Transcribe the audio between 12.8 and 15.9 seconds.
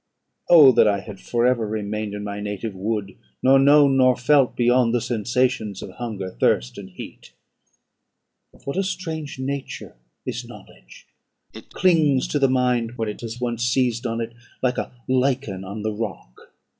when it has once seized on it, like a lichen on